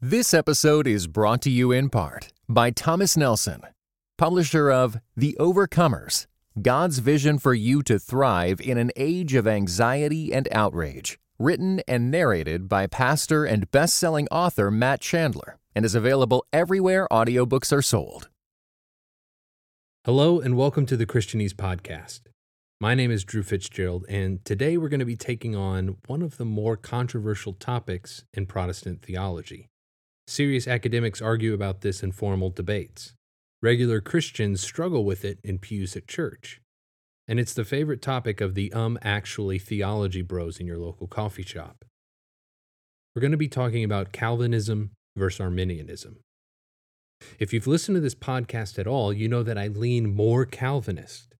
[0.00, 3.62] This episode is brought to you in part by Thomas Nelson,
[4.16, 6.28] publisher of The Overcomers
[6.62, 12.12] God's Vision for You to Thrive in an Age of Anxiety and Outrage, written and
[12.12, 17.82] narrated by pastor and best selling author Matt Chandler, and is available everywhere audiobooks are
[17.82, 18.28] sold.
[20.04, 22.20] Hello, and welcome to the Christianese Podcast.
[22.80, 26.36] My name is Drew Fitzgerald, and today we're going to be taking on one of
[26.36, 29.68] the more controversial topics in Protestant theology.
[30.28, 33.14] Serious academics argue about this in formal debates.
[33.62, 36.60] Regular Christians struggle with it in pews at church.
[37.26, 41.42] And it's the favorite topic of the um actually theology bros in your local coffee
[41.42, 41.82] shop.
[43.14, 46.18] We're going to be talking about Calvinism versus Arminianism.
[47.38, 51.34] If you've listened to this podcast at all, you know that I lean more Calvinist.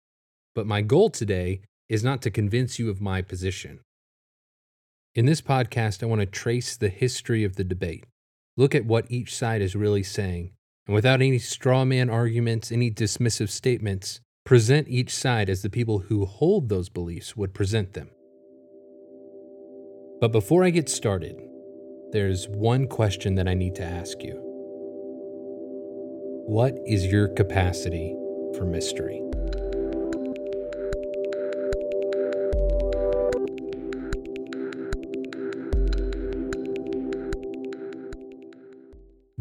[0.54, 1.60] But my goal today
[1.90, 3.80] is not to convince you of my position.
[5.14, 8.06] In this podcast, I want to trace the history of the debate
[8.58, 10.50] look at what each side is really saying,
[10.86, 16.00] and without any straw man arguments, any dismissive statements, present each side as the people
[16.00, 18.10] who hold those beliefs would present them.
[20.20, 21.40] But before I get started,
[22.10, 24.40] there's one question that I need to ask you.
[26.46, 28.16] What is your capacity
[28.56, 29.22] for mystery?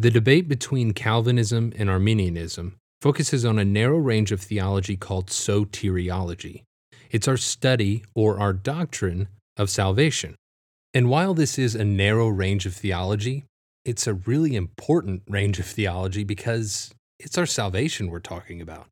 [0.08, 6.64] The debate between Calvinism and Arminianism focuses on a narrow range of theology called soteriology.
[7.12, 10.36] It's our study or our doctrine of salvation.
[10.94, 13.44] And while this is a narrow range of theology,
[13.84, 18.88] it's a really important range of theology because it's our salvation we're talking about.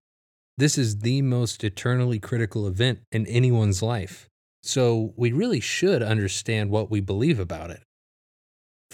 [0.58, 4.28] This is the most eternally critical event in anyone's life.
[4.64, 7.84] So we really should understand what we believe about it.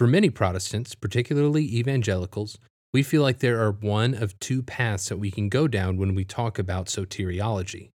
[0.02, 2.58] For many Protestants, particularly evangelicals,
[2.92, 6.16] we feel like there are one of two paths that we can go down when
[6.16, 7.92] we talk about soteriology.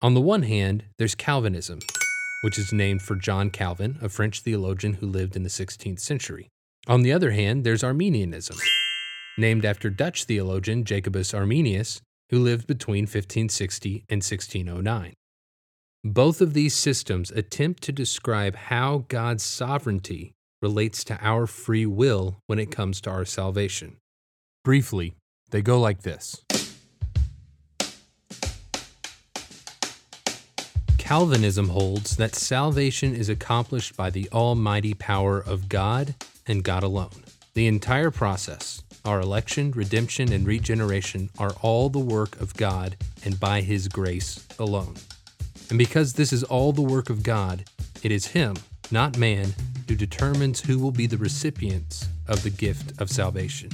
[0.00, 1.80] On the one hand, there's Calvinism,
[2.44, 6.46] which is named for John Calvin, a French theologian who lived in the 16th century.
[6.86, 8.58] On the other hand, there's Arminianism,
[9.36, 12.00] named after Dutch theologian Jacobus Arminius,
[12.30, 15.12] who lived between 1560 and 1609.
[16.04, 22.42] Both of these systems attempt to describe how God's sovereignty relates to our free will
[22.46, 23.96] when it comes to our salvation.
[24.64, 25.14] Briefly,
[25.50, 26.44] they go like this
[31.08, 36.14] Calvinism holds that salvation is accomplished by the almighty power of God
[36.46, 37.24] and God alone.
[37.54, 43.40] The entire process, our election, redemption, and regeneration, are all the work of God and
[43.40, 44.96] by His grace alone.
[45.70, 47.64] And because this is all the work of God,
[48.02, 48.56] it is Him,
[48.90, 49.54] not man,
[49.86, 53.70] who determines who will be the recipients of the gift of salvation.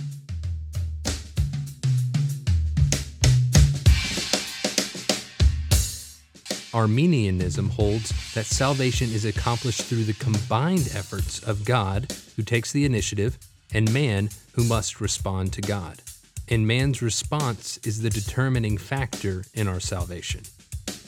[6.72, 12.84] Arminianism holds that salvation is accomplished through the combined efforts of God, who takes the
[12.84, 13.38] initiative,
[13.72, 16.02] and man, who must respond to God.
[16.48, 20.42] And man's response is the determining factor in our salvation.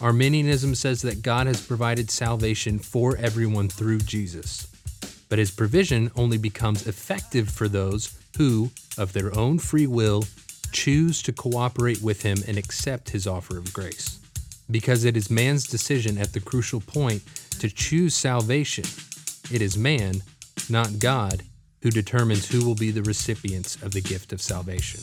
[0.01, 4.69] Arminianism says that God has provided salvation for everyone through Jesus
[5.29, 10.25] but his provision only becomes effective for those who, of their own free will,
[10.73, 14.21] choose to cooperate with him and accept his offer of grace.
[14.71, 17.23] Because it is man's decision at the crucial point
[17.61, 18.84] to choose salvation,
[19.53, 20.23] it is man,
[20.69, 21.43] not God,
[21.83, 25.01] who determines who will be the recipients of the gift of salvation.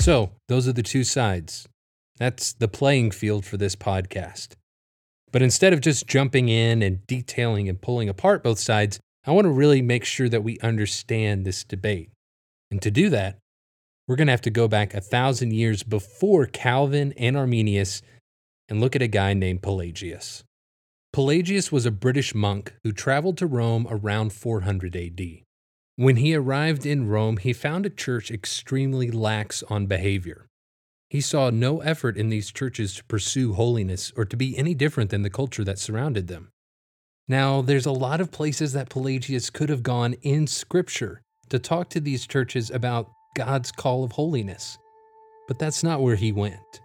[0.00, 1.68] So, those are the two sides.
[2.16, 4.54] That's the playing field for this podcast.
[5.30, 9.44] But instead of just jumping in and detailing and pulling apart both sides, I want
[9.44, 12.08] to really make sure that we understand this debate.
[12.70, 13.36] And to do that,
[14.08, 18.00] we're going to have to go back a thousand years before Calvin and Arminius
[18.70, 20.44] and look at a guy named Pelagius.
[21.12, 25.20] Pelagius was a British monk who traveled to Rome around 400 AD.
[25.96, 30.46] When he arrived in Rome, he found a church extremely lax on behavior.
[31.08, 35.10] He saw no effort in these churches to pursue holiness or to be any different
[35.10, 36.50] than the culture that surrounded them.
[37.26, 41.90] Now, there's a lot of places that Pelagius could have gone in Scripture to talk
[41.90, 44.78] to these churches about God's call of holiness,
[45.48, 46.80] but that's not where he went.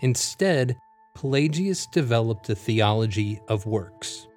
[0.00, 0.76] Instead,
[1.16, 4.27] Pelagius developed a theology of works.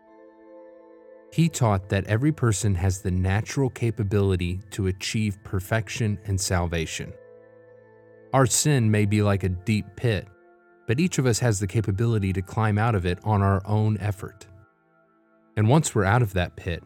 [1.31, 7.13] He taught that every person has the natural capability to achieve perfection and salvation.
[8.33, 10.27] Our sin may be like a deep pit,
[10.87, 13.97] but each of us has the capability to climb out of it on our own
[13.99, 14.45] effort.
[15.55, 16.83] And once we're out of that pit,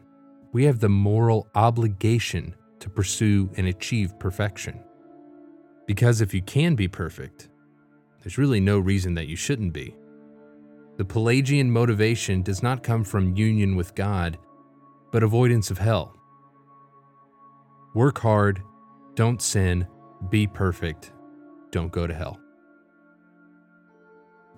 [0.52, 4.80] we have the moral obligation to pursue and achieve perfection.
[5.86, 7.48] Because if you can be perfect,
[8.22, 9.94] there's really no reason that you shouldn't be.
[10.96, 14.38] The Pelagian motivation does not come from union with God,
[15.12, 16.16] but avoidance of hell.
[17.94, 18.62] Work hard,
[19.14, 19.86] don't sin,
[20.30, 21.12] be perfect,
[21.70, 22.40] don't go to hell.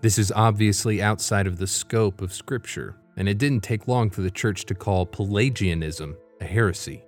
[0.01, 4.23] This is obviously outside of the scope of Scripture, and it didn't take long for
[4.23, 7.03] the church to call Pelagianism a heresy.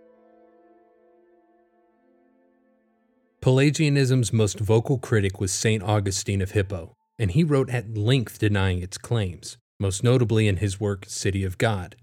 [3.41, 5.83] Pelagianism's most vocal critic was St.
[5.85, 10.81] Augustine of Hippo, and he wrote at length denying its claims, most notably in his
[10.81, 11.95] work City of God.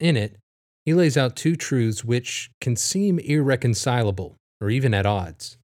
[0.00, 0.36] In it,
[0.84, 5.58] he lays out two truths which can seem irreconcilable or even at odds.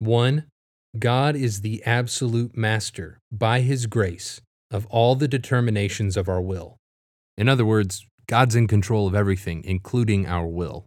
[0.00, 0.44] One,
[0.98, 6.76] God is the absolute master, by his grace, of all the determinations of our will.
[7.38, 10.84] In other words, God's in control of everything, including our will.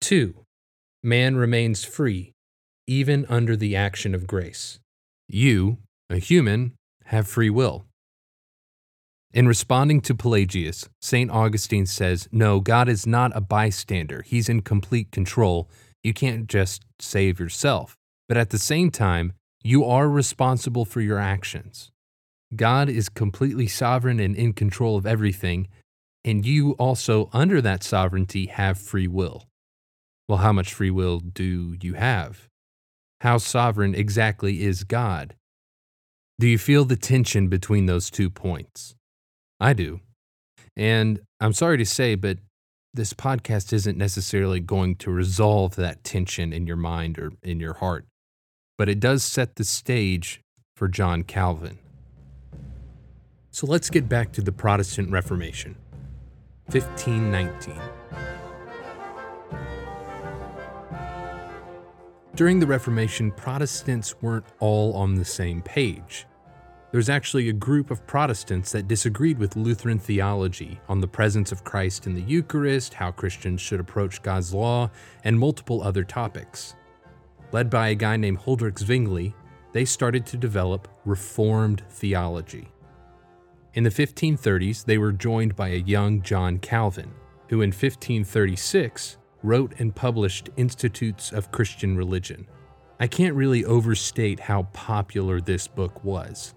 [0.00, 0.44] Two,
[1.02, 2.32] man remains free,
[2.86, 4.80] even under the action of grace.
[5.28, 5.78] You,
[6.10, 6.74] a human,
[7.06, 7.86] have free will.
[9.32, 11.30] In responding to Pelagius, St.
[11.30, 14.22] Augustine says, No, God is not a bystander.
[14.22, 15.70] He's in complete control.
[16.02, 17.96] You can't just save yourself.
[18.28, 21.92] But at the same time, you are responsible for your actions.
[22.56, 25.68] God is completely sovereign and in control of everything,
[26.24, 29.46] and you also, under that sovereignty, have free will.
[30.28, 32.48] Well, how much free will do you have?
[33.20, 35.36] How sovereign exactly is God?
[36.40, 38.94] Do you feel the tension between those two points?
[39.60, 40.00] I do.
[40.74, 42.38] And I'm sorry to say, but
[42.94, 47.74] this podcast isn't necessarily going to resolve that tension in your mind or in your
[47.74, 48.06] heart,
[48.78, 50.40] but it does set the stage
[50.74, 51.78] for John Calvin.
[53.50, 55.76] So let's get back to the Protestant Reformation.
[56.68, 57.78] 1519.
[62.34, 66.26] During the Reformation, Protestants weren't all on the same page.
[66.92, 71.62] There's actually a group of Protestants that disagreed with Lutheran theology on the presence of
[71.62, 74.90] Christ in the Eucharist, how Christians should approach God's law,
[75.22, 76.74] and multiple other topics.
[77.52, 79.34] Led by a guy named Huldrych Zwingli,
[79.72, 82.68] they started to develop Reformed theology.
[83.74, 87.12] In the 1530s, they were joined by a young John Calvin,
[87.50, 92.48] who in 1536 wrote and published Institutes of Christian Religion.
[92.98, 96.52] I can't really overstate how popular this book was.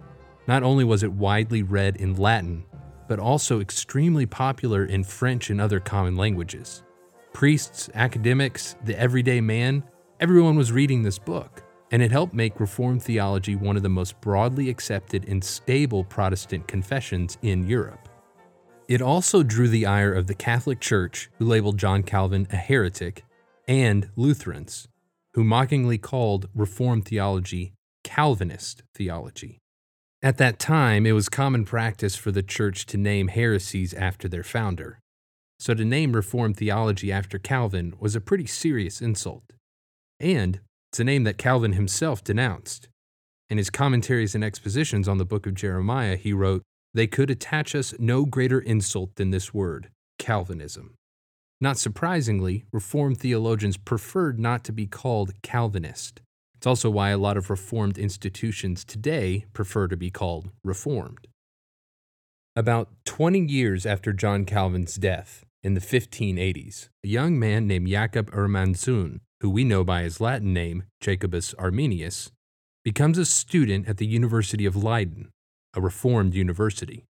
[0.47, 2.65] Not only was it widely read in Latin,
[3.07, 6.83] but also extremely popular in French and other common languages.
[7.31, 9.83] Priests, academics, the everyday man,
[10.19, 14.19] everyone was reading this book, and it helped make Reformed theology one of the most
[14.19, 18.09] broadly accepted and stable Protestant confessions in Europe.
[18.87, 23.23] It also drew the ire of the Catholic Church, who labeled John Calvin a heretic,
[23.67, 24.87] and Lutherans,
[25.33, 27.73] who mockingly called Reformed theology
[28.03, 29.62] Calvinist theology.
[30.23, 34.43] At that time, it was common practice for the church to name heresies after their
[34.43, 34.99] founder.
[35.59, 39.43] So to name Reformed theology after Calvin was a pretty serious insult.
[40.21, 40.61] And
[40.91, 42.87] it's a name that Calvin himself denounced.
[43.49, 47.75] In his commentaries and expositions on the book of Jeremiah, he wrote, They could attach
[47.75, 49.89] us no greater insult than this word,
[50.19, 50.95] Calvinism.
[51.59, 56.21] Not surprisingly, Reformed theologians preferred not to be called Calvinist.
[56.63, 61.27] It's also why a lot of Reformed institutions today prefer to be called Reformed.
[62.55, 68.31] About 20 years after John Calvin's death, in the 1580s, a young man named Jacob
[68.31, 72.31] Harmenszoon, who we know by his Latin name, Jacobus Arminius,
[72.85, 75.31] becomes a student at the University of Leiden,
[75.73, 77.03] a Reformed university.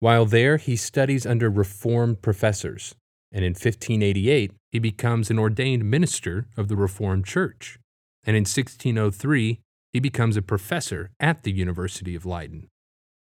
[0.00, 2.96] While there, he studies under Reformed professors,
[3.30, 7.78] and in 1588, he becomes an ordained minister of the Reformed Church
[8.24, 9.60] and in 1603,
[9.92, 12.68] he becomes a professor at the University of Leiden.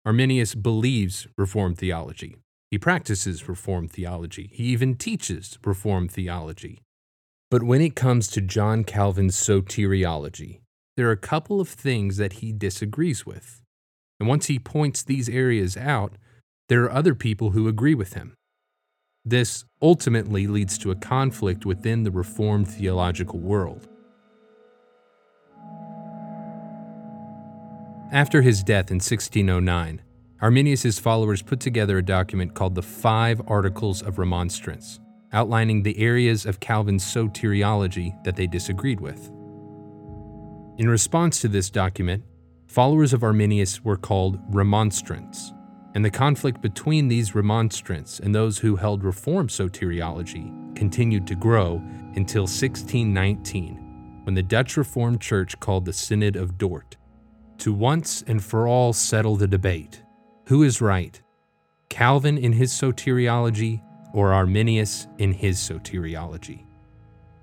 [0.05, 2.37] Arminius believes Reformed theology.
[2.71, 4.51] He practices Reformed theology.
[4.53, 6.81] He even teaches Reformed theology.
[7.51, 10.61] But when it comes to John Calvin's soteriology,
[10.97, 13.63] there are a couple of things that he disagrees with.
[14.19, 16.15] And once he points these areas out,
[16.69, 18.35] there are other people who agree with him.
[19.25, 23.89] This ultimately leads to a conflict within the Reformed theological world.
[28.11, 30.01] After his death in 1609,
[30.41, 34.99] Arminius's followers put together a document called the Five Articles of Remonstrance,
[35.35, 39.29] outlining the areas of Calvin's soteriology that they disagreed with.
[40.79, 42.25] In response to this document,
[42.67, 45.53] followers of Arminius were called remonstrants,
[45.95, 51.75] and the conflict between these remonstrants and those who held Reformed soteriology continued to grow
[52.15, 56.97] until 1619, when the Dutch Reformed Church called the Synod of Dort
[57.59, 60.03] to once and for all settle the debate
[60.49, 61.21] who is right,
[61.91, 63.83] Calvin in his soteriology
[64.15, 66.65] or Arminius in his soteriology.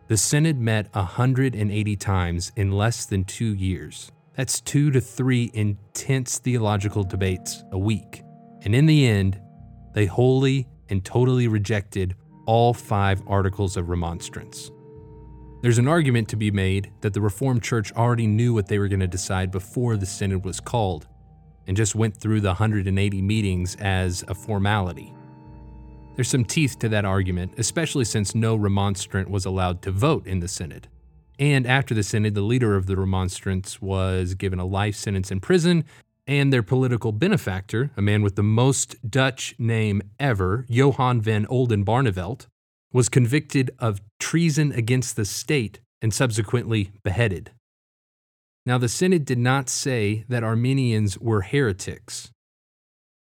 [0.07, 4.11] The Synod met 180 times in less than two years.
[4.35, 8.23] That's two to three intense theological debates a week.
[8.63, 9.39] And in the end,
[9.93, 12.15] they wholly and totally rejected
[12.47, 14.71] all five articles of remonstrance.
[15.65, 18.87] There's an argument to be made that the Reformed Church already knew what they were
[18.87, 21.07] going to decide before the synod was called
[21.65, 25.11] and just went through the 180 meetings as a formality.
[26.13, 30.39] There's some teeth to that argument, especially since no remonstrant was allowed to vote in
[30.39, 30.87] the synod.
[31.39, 35.39] And after the synod, the leader of the remonstrants was given a life sentence in
[35.39, 35.83] prison
[36.27, 42.45] and their political benefactor, a man with the most Dutch name ever, Johan van Oldenbarnevelt,
[42.95, 47.51] was convicted of treason against the state and subsequently beheaded.
[48.65, 52.31] Now, the Synod did not say that Arminians were heretics.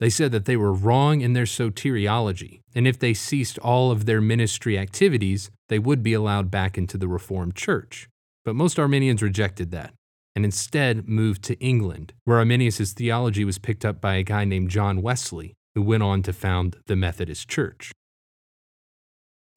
[0.00, 4.06] They said that they were wrong in their soteriology, and if they ceased all of
[4.06, 8.08] their ministry activities, they would be allowed back into the Reformed Church.
[8.44, 9.94] But most Arminians rejected that
[10.34, 14.70] and instead moved to England, where Arminius' theology was picked up by a guy named
[14.70, 17.92] John Wesley, who went on to found the Methodist Church.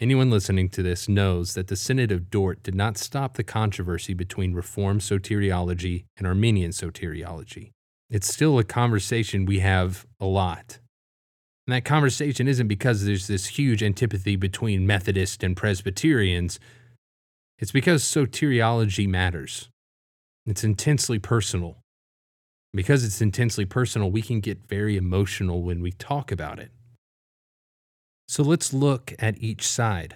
[0.04, 4.14] Anyone listening to this knows that the Synod of Dort did not stop the controversy
[4.14, 7.72] between Reformed soteriology and Arminian soteriology.
[8.10, 10.80] It's still a conversation we have a lot.
[11.66, 16.60] And that conversation isn't because there's this huge antipathy between Methodists and Presbyterians.
[17.60, 19.70] It's because soteriology matters.
[20.46, 21.78] It's intensely personal.
[22.74, 26.72] Because it's intensely personal, we can get very emotional when we talk about it.
[28.28, 30.16] So let's look at each side.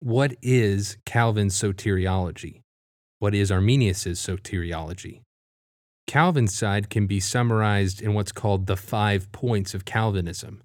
[0.00, 2.60] What is Calvin's soteriology?
[3.18, 5.22] What is Arminius' soteriology?
[6.06, 10.62] Calvin's side can be summarized in what's called the five points of Calvinism.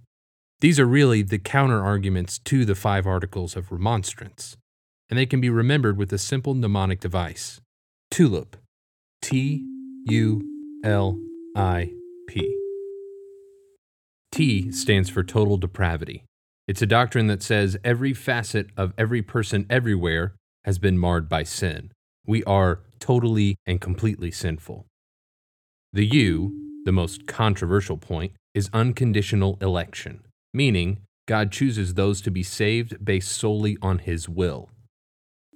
[0.59, 4.57] These are really the counter arguments to the five articles of remonstrance,
[5.09, 7.61] and they can be remembered with a simple mnemonic device
[8.11, 8.57] TULIP.
[9.21, 9.65] T
[10.07, 11.17] U L
[11.55, 11.93] I
[12.27, 12.57] P.
[14.33, 16.25] T stands for total depravity.
[16.69, 21.43] It's a doctrine that says every facet of every person everywhere has been marred by
[21.43, 21.91] sin.
[22.27, 24.85] We are totally and completely sinful.
[25.91, 26.53] The U,
[26.85, 30.21] the most controversial point, is unconditional election,
[30.53, 34.69] meaning God chooses those to be saved based solely on his will.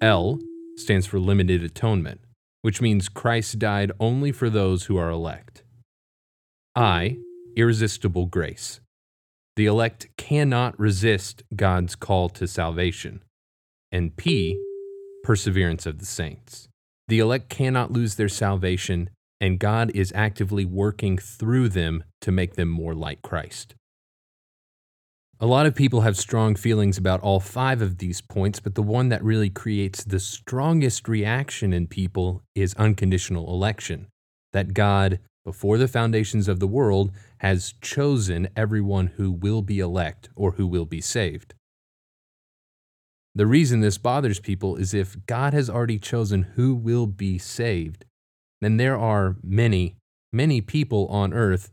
[0.01, 0.39] L
[0.77, 2.21] stands for limited atonement
[2.63, 5.63] which means Christ died only for those who are elect.
[6.75, 7.17] I,
[7.57, 8.79] irresistible grace.
[9.55, 13.23] The elect cannot resist God's call to salvation.
[13.91, 14.59] And P,
[15.23, 16.67] perseverance of the saints.
[17.07, 22.55] The elect cannot lose their salvation, and God is actively working through them to make
[22.55, 23.75] them more like Christ.
[25.39, 28.81] A lot of people have strong feelings about all five of these points, but the
[28.81, 34.07] one that really creates the strongest reaction in people is unconditional election.
[34.53, 40.29] That God, before the foundations of the world, has chosen everyone who will be elect
[40.35, 41.53] or who will be saved.
[43.35, 48.05] The reason this bothers people is if God has already chosen who will be saved,
[48.61, 49.95] then there are many,
[50.31, 51.71] many people on earth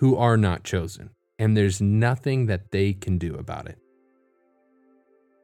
[0.00, 3.78] who are not chosen and there's nothing that they can do about it.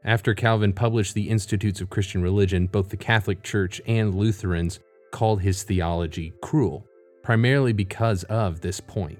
[0.04, 4.80] After Calvin published the Institutes of Christian Religion, both the Catholic Church and Lutherans
[5.12, 6.84] called his theology cruel,
[7.24, 9.18] primarily because of this point.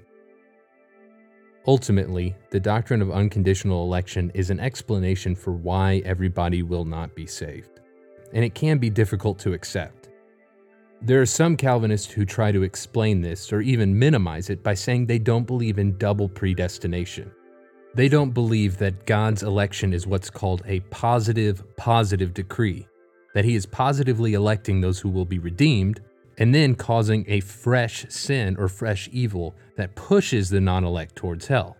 [1.67, 7.25] Ultimately, the doctrine of unconditional election is an explanation for why everybody will not be
[7.25, 7.81] saved,
[8.31, 10.09] and it can be difficult to accept.
[11.01, 15.07] There are some Calvinists who try to explain this or even minimize it by saying
[15.07, 17.31] they don't believe in double predestination.
[17.95, 22.87] They don't believe that God's election is what's called a positive, positive decree,
[23.33, 26.01] that He is positively electing those who will be redeemed
[26.37, 31.47] and then causing a fresh sin or fresh evil that pushes the non elect towards
[31.47, 31.77] hell.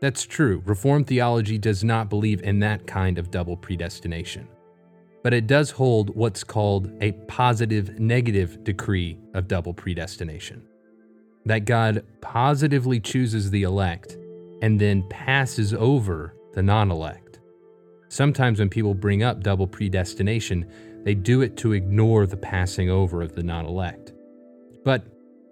[0.00, 0.62] That's true.
[0.66, 4.48] Reformed theology does not believe in that kind of double predestination
[5.22, 10.62] but it does hold what's called a positive negative decree of double predestination.
[11.46, 14.16] That God positively chooses the elect
[14.60, 17.40] and then passes over the non elect.
[18.08, 20.70] Sometimes when people bring up double predestination,
[21.04, 24.12] they do it to ignore the passing over of the non elect.
[24.84, 25.06] But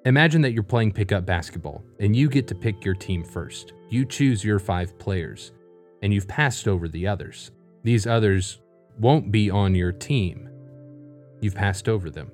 [0.06, 3.74] Imagine that you're playing pickup basketball and you get to pick your team first.
[3.90, 5.52] You choose your five players
[6.00, 7.50] and you've passed over the others.
[7.82, 8.60] These others
[8.98, 10.48] won't be on your team.
[11.42, 12.32] You've passed over them.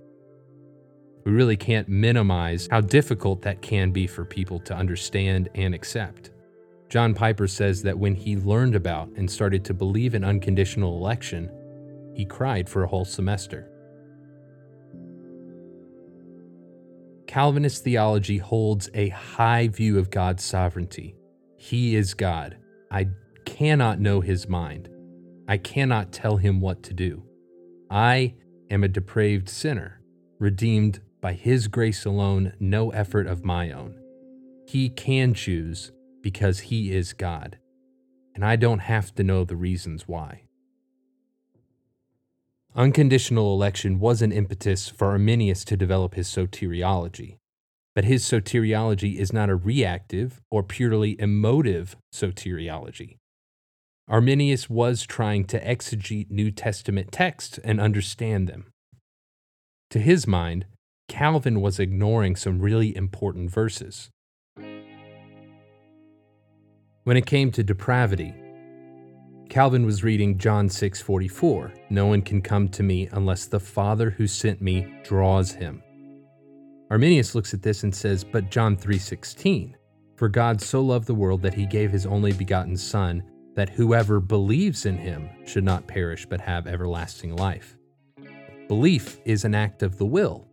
[1.25, 6.31] We really can't minimize how difficult that can be for people to understand and accept.
[6.89, 11.51] John Piper says that when he learned about and started to believe in unconditional election,
[12.17, 13.71] he cried for a whole semester.
[17.27, 21.15] Calvinist theology holds a high view of God's sovereignty.
[21.59, 22.57] He is God.
[22.91, 23.09] I
[23.45, 24.89] cannot know his mind.
[25.47, 27.23] I cannot tell him what to do.
[27.91, 28.35] I
[28.71, 30.01] am a depraved sinner,
[30.39, 33.95] redeemed by his grace alone, no effort of my own.
[34.67, 35.93] He can choose
[36.23, 37.59] because he is God,
[38.35, 40.46] and I don't have to know the reasons why.
[42.77, 47.39] Unconditional election was an impetus for Arminius to develop his soteriology.
[47.95, 53.17] But his soteriology is not a reactive or purely emotive soteriology.
[54.09, 58.67] Arminius was trying to exegete New Testament texts and understand them.
[59.89, 60.67] To his mind,
[61.09, 64.11] Calvin was ignoring some really important verses.
[67.05, 68.35] When it came to depravity,
[69.49, 71.73] Calvin was reading John 6:44.
[71.89, 75.83] No one can come to me unless the Father who sent me draws him.
[76.91, 79.77] Arminius looks at this and says, "But John 3:16,
[80.17, 83.23] for God so loved the world that he gave his only begotten son
[83.55, 87.77] that whoever believes in him should not perish but have everlasting life."
[88.69, 90.49] Belief is an act of the will.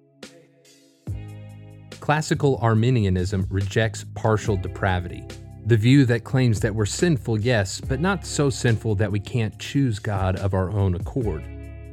[2.00, 5.26] Classical Arminianism rejects partial depravity
[5.66, 9.58] the view that claims that we're sinful, yes, but not so sinful that we can't
[9.60, 11.44] choose God of our own accord.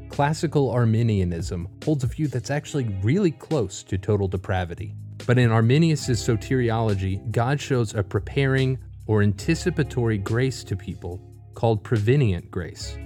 [0.09, 4.95] Classical Arminianism holds a view that's actually really close to total depravity.
[5.25, 11.21] But in Arminius' soteriology, God shows a preparing or anticipatory grace to people
[11.55, 12.99] called prevenient grace.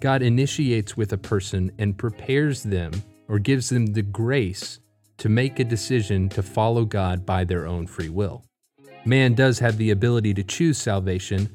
[0.00, 2.92] God initiates with a person and prepares them
[3.28, 4.80] or gives them the grace
[5.18, 8.42] to make a decision to follow God by their own free will.
[9.06, 11.48] Man does have the ability to choose salvation,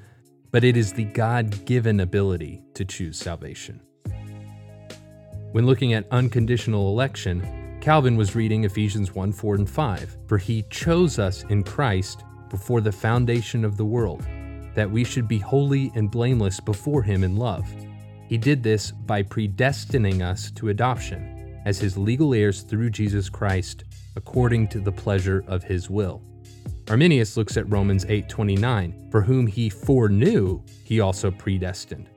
[0.52, 3.82] but it is the God given ability to choose salvation.
[5.52, 10.18] When looking at unconditional election, Calvin was reading Ephesians 1 4 and 5.
[10.28, 14.26] For he chose us in Christ before the foundation of the world,
[14.74, 17.68] that we should be holy and blameless before him in love.
[18.28, 23.84] He did this by predestining us to adoption as his legal heirs through Jesus Christ,
[24.16, 26.24] according to the pleasure of his will.
[26.90, 32.10] Arminius looks at Romans 8:29, for whom he foreknew, he also predestined.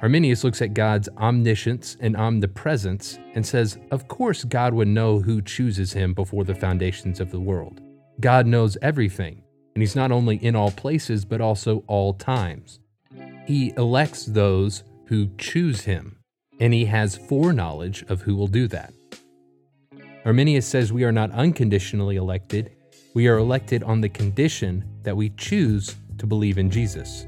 [0.00, 5.42] Arminius looks at God's omniscience and omnipresence and says, Of course, God would know who
[5.42, 7.80] chooses him before the foundations of the world.
[8.20, 9.42] God knows everything,
[9.74, 12.78] and he's not only in all places, but also all times.
[13.46, 16.18] He elects those who choose him,
[16.60, 18.92] and he has foreknowledge of who will do that.
[20.24, 22.70] Arminius says we are not unconditionally elected,
[23.18, 27.26] we are elected on the condition that we choose to believe in Jesus.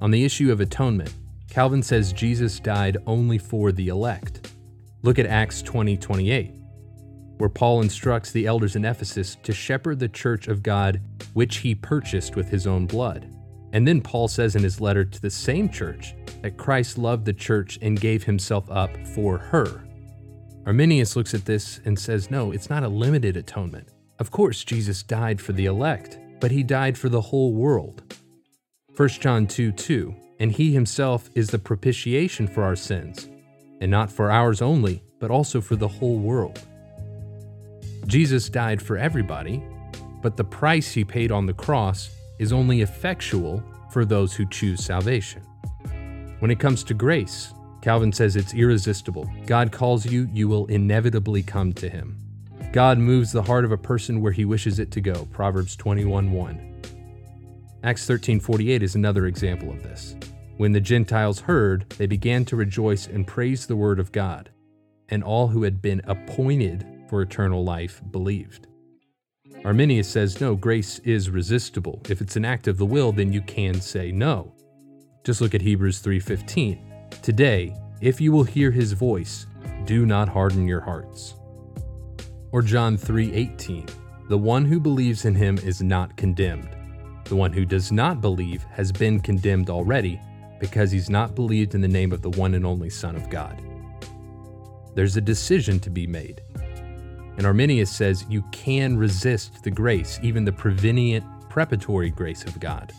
[0.00, 1.14] On the issue of atonement,
[1.48, 4.50] Calvin says Jesus died only for the elect.
[5.02, 6.52] Look at Acts 20 28,
[7.36, 11.00] where Paul instructs the elders in Ephesus to shepherd the church of God,
[11.32, 13.32] which he purchased with his own blood.
[13.72, 17.32] And then Paul says in his letter to the same church that Christ loved the
[17.32, 19.84] church and gave himself up for her.
[20.66, 23.92] Arminius looks at this and says, no, it's not a limited atonement.
[24.18, 28.02] Of course, Jesus died for the elect, but he died for the whole world.
[28.96, 33.28] 1 John 2 2 And he himself is the propitiation for our sins,
[33.80, 36.60] and not for ours only, but also for the whole world.
[38.06, 39.62] Jesus died for everybody,
[40.20, 44.84] but the price he paid on the cross is only effectual for those who choose
[44.84, 45.42] salvation.
[46.40, 47.52] When it comes to grace,
[47.82, 49.30] Calvin says it's irresistible.
[49.46, 52.27] God calls you, you will inevitably come to him.
[52.72, 55.26] God moves the heart of a person where he wishes it to go.
[55.32, 56.82] Proverbs 21 1.
[57.82, 60.16] Acts 13:48 is another example of this.
[60.58, 64.50] When the Gentiles heard, they began to rejoice and praise the word of God,
[65.08, 68.66] and all who had been appointed for eternal life believed.
[69.64, 72.02] Arminius says no, grace is resistible.
[72.08, 74.52] If it's an act of the will, then you can say no.
[75.24, 76.78] Just look at Hebrews 3:15.
[77.22, 79.46] Today, if you will hear his voice,
[79.86, 81.34] do not harden your hearts.
[82.52, 83.86] Or John 3:18,
[84.28, 86.68] "The one who believes in him is not condemned.
[87.24, 90.20] The one who does not believe has been condemned already
[90.58, 93.60] because he's not believed in the name of the one and only Son of God."
[94.94, 96.40] There's a decision to be made.
[97.36, 102.92] And Arminius says you can resist the grace, even the prevenient preparatory grace of God.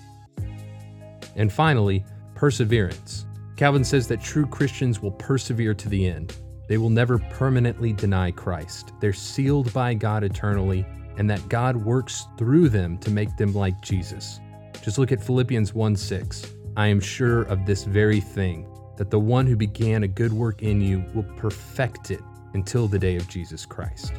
[1.36, 3.26] And finally, perseverance.
[3.58, 6.38] Calvin says that true Christians will persevere to the end.
[6.70, 8.94] They will never permanently deny Christ.
[9.00, 10.86] They're sealed by God eternally,
[11.18, 14.40] and that God works through them to make them like Jesus.
[14.84, 16.54] Just look at Philippians 1 6.
[16.78, 20.62] I am sure of this very thing, that the one who began a good work
[20.62, 22.22] in you will perfect it
[22.54, 24.14] until the day of Jesus Christ.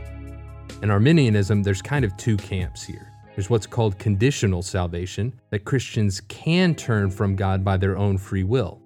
[0.82, 3.12] In Arminianism, there's kind of two camps here.
[3.36, 8.44] There's what's called conditional salvation, that Christians can turn from God by their own free
[8.44, 8.82] will.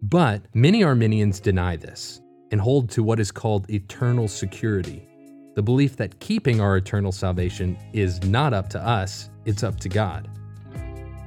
[0.00, 2.20] But many Arminians deny this
[2.50, 5.06] and hold to what is called eternal security
[5.56, 9.88] the belief that keeping our eternal salvation is not up to us, it's up to
[9.88, 10.28] God.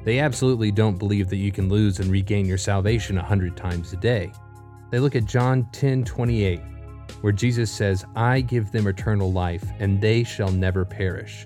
[0.06, 3.94] They absolutely don't believe that you can lose and regain your salvation a hundred times
[3.94, 4.32] a day.
[4.92, 6.62] They look at John 10 28,
[7.22, 11.46] where Jesus says, I give them eternal life, and they shall never perish.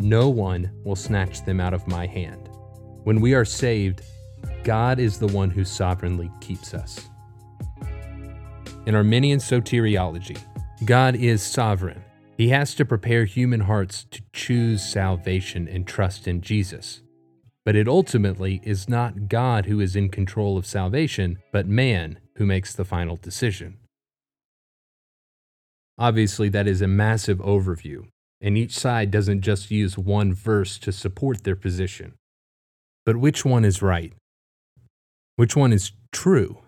[0.00, 2.50] No one will snatch them out of my hand.
[3.04, 4.02] When we are saved,
[4.64, 7.08] God is the one who sovereignly keeps us.
[8.88, 10.40] In Arminian soteriology,
[10.86, 12.02] God is sovereign.
[12.38, 17.02] He has to prepare human hearts to choose salvation and trust in Jesus.
[17.66, 22.46] But it ultimately is not God who is in control of salvation, but man who
[22.46, 23.76] makes the final decision.
[25.98, 28.06] Obviously, that is a massive overview,
[28.40, 32.14] and each side doesn't just use one verse to support their position.
[33.04, 34.14] But which one is right?
[35.36, 36.62] Which one is true?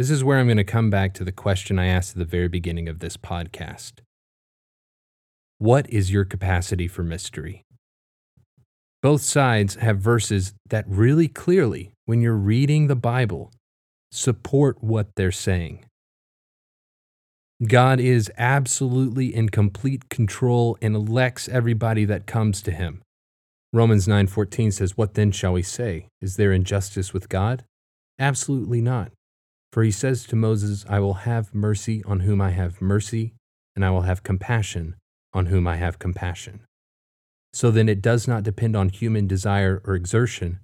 [0.00, 2.24] This is where I'm going to come back to the question I asked at the
[2.24, 4.00] very beginning of this podcast.
[5.58, 7.66] What is your capacity for mystery?
[9.02, 13.52] Both sides have verses that really clearly, when you're reading the Bible,
[14.10, 15.84] support what they're saying.
[17.62, 23.02] God is absolutely in complete control and elects everybody that comes to him.
[23.70, 26.06] Romans 9:14 says, "What then shall we say?
[26.22, 27.66] Is there injustice with God?
[28.18, 29.12] Absolutely not.
[29.72, 33.34] For he says to Moses, I will have mercy on whom I have mercy,
[33.74, 34.96] and I will have compassion
[35.32, 36.60] on whom I have compassion."
[37.52, 40.60] So then it does not depend on human desire or exertion,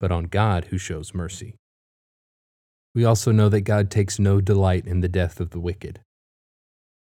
[0.00, 1.56] but on God who shows mercy.
[2.94, 6.00] We also know that God takes no delight in the death of the wicked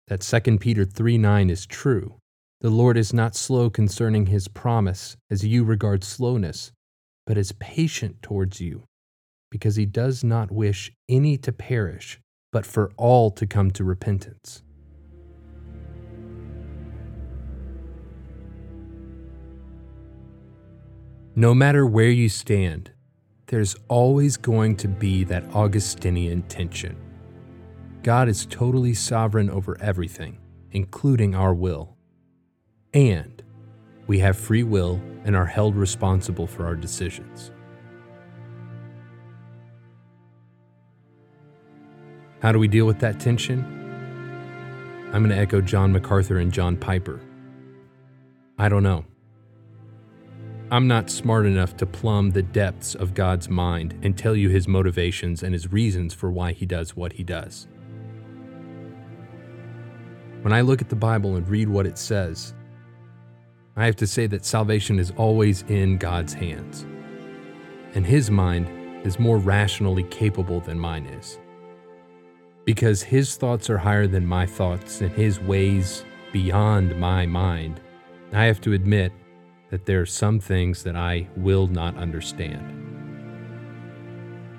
[0.07, 2.17] that 2 Peter 3 9 is true.
[2.61, 6.73] The Lord is not slow concerning his promise, as you regard slowness,
[7.27, 8.85] but is patient towards you,
[9.55, 12.19] because he does not wish any to perish,
[12.51, 14.65] but for all to come to repentance.
[21.37, 22.91] No matter where you stand,
[23.47, 26.97] there's always going to be that Augustinian tension.
[28.03, 30.37] God is totally sovereign over everything,
[30.73, 31.97] including our will.
[32.93, 33.41] And
[34.09, 37.53] we have free will and are held responsible for our decisions.
[42.45, 43.65] How do we deal with that tension?
[45.15, 47.19] I'm going to echo John MacArthur and John Piper.
[48.59, 49.07] I don't know.
[50.71, 54.69] I'm not smart enough to plumb the depths of God's mind and tell you his
[54.69, 57.67] motivations and his reasons for why he does what he does.
[60.43, 62.53] When I look at the Bible and read what it says,
[63.75, 66.85] I have to say that salvation is always in God's hands.
[67.95, 68.69] And His mind
[69.07, 71.39] is more rationally capable than mine is.
[72.65, 77.81] Because His thoughts are higher than my thoughts and His ways beyond my mind,
[78.33, 79.13] I have to admit
[79.71, 82.81] that there are some things that I will not understand.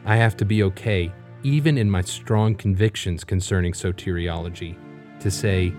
[0.05, 1.11] I have to be okay,
[1.43, 4.77] even in my strong convictions concerning soteriology,
[5.19, 5.73] to say,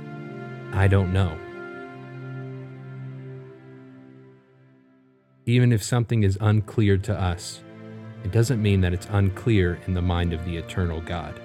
[0.72, 1.38] I don't know.
[5.46, 7.62] Even if something is unclear to us,
[8.24, 11.40] it doesn't mean that it's unclear in the mind of the eternal God.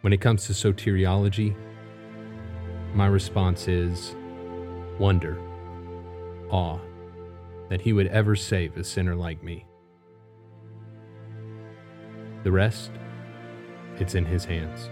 [0.00, 1.54] When it comes to soteriology,
[2.94, 4.16] my response is
[4.98, 5.38] wonder,
[6.48, 6.78] awe,
[7.68, 9.66] that he would ever save a sinner like me.
[12.44, 12.90] The rest,
[13.98, 14.88] it's in his hands.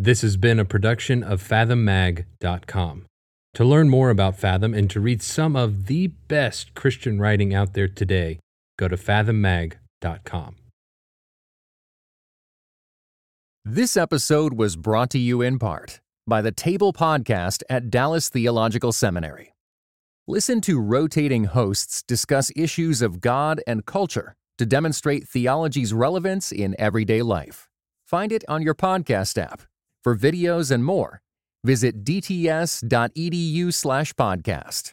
[0.00, 3.06] This has been a production of FathomMag.com.
[3.54, 7.74] To learn more about Fathom and to read some of the best Christian writing out
[7.74, 8.38] there today,
[8.78, 10.54] go to FathomMag.com.
[13.64, 18.92] This episode was brought to you in part by the Table Podcast at Dallas Theological
[18.92, 19.52] Seminary.
[20.28, 26.76] Listen to rotating hosts discuss issues of God and culture to demonstrate theology's relevance in
[26.78, 27.68] everyday life.
[28.06, 29.62] Find it on your podcast app.
[30.04, 31.20] For videos and more,
[31.64, 34.92] visit dts.edu/podcast.